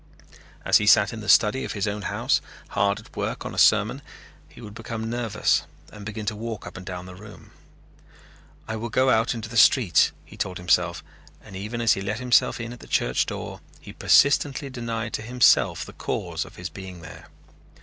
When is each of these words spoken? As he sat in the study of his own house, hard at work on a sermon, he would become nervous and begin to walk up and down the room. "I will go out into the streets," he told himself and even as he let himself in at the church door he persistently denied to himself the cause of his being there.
As 0.65 0.77
he 0.79 0.87
sat 0.87 1.13
in 1.13 1.19
the 1.19 1.29
study 1.29 1.63
of 1.63 1.73
his 1.73 1.87
own 1.87 2.01
house, 2.01 2.41
hard 2.69 2.99
at 2.99 3.15
work 3.15 3.45
on 3.45 3.53
a 3.53 3.57
sermon, 3.59 4.01
he 4.49 4.59
would 4.59 4.73
become 4.73 5.11
nervous 5.11 5.61
and 5.93 6.03
begin 6.07 6.25
to 6.25 6.35
walk 6.35 6.65
up 6.65 6.75
and 6.75 6.83
down 6.83 7.05
the 7.05 7.13
room. 7.13 7.51
"I 8.67 8.77
will 8.77 8.89
go 8.89 9.11
out 9.11 9.35
into 9.35 9.47
the 9.47 9.57
streets," 9.57 10.11
he 10.25 10.35
told 10.37 10.57
himself 10.57 11.03
and 11.43 11.55
even 11.55 11.81
as 11.81 11.93
he 11.93 12.01
let 12.01 12.17
himself 12.17 12.59
in 12.59 12.73
at 12.73 12.79
the 12.79 12.87
church 12.87 13.27
door 13.27 13.61
he 13.79 13.93
persistently 13.93 14.71
denied 14.71 15.13
to 15.13 15.21
himself 15.21 15.85
the 15.85 15.93
cause 15.93 16.45
of 16.45 16.55
his 16.55 16.69
being 16.71 17.01
there. 17.01 17.27